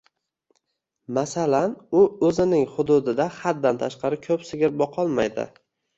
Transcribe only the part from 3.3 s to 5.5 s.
haddan tashqari ko‘p sigir boqolmaydi